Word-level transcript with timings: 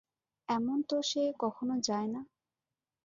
এমন 0.49 0.77
তো 0.89 0.97
সে 1.01 1.23
কখনো 1.39 1.75
যায় 1.87 2.07
না। 2.07 2.21